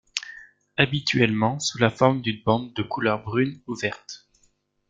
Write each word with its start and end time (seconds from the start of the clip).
Habituellement 0.79 1.59
sous 1.59 1.77
la 1.77 1.91
forme 1.91 2.21
d'une 2.23 2.41
bande 2.43 2.73
de 2.73 2.81
couleur 2.81 3.21
brune 3.21 3.61
ou 3.67 3.75
verte. 3.75 4.27